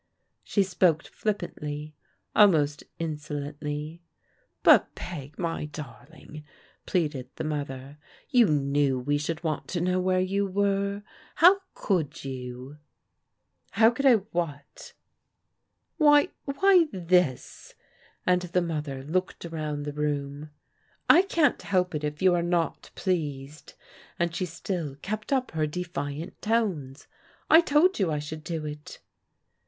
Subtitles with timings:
[0.43, 1.93] She spoke flippantly,
[2.35, 4.01] almost insolently.
[4.63, 6.43] "But, Peg, my darling,"
[6.87, 11.03] pleaded the mother, "you knew we should want to know where you were.
[11.35, 12.79] How could you?"
[13.73, 14.93] "How could I what?""
[15.99, 17.75] Why— ^why this,"
[18.25, 20.49] and the mother looked around the room.
[21.11, 23.75] I can't help it if you are not pleased,"
[24.17, 27.05] and she still kept up her defiant tones."
[27.51, 28.99] I told you I should do it."